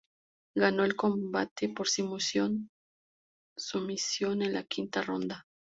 [0.55, 2.71] Ganó el combate por sumisión
[3.53, 5.45] en la quinta ronda.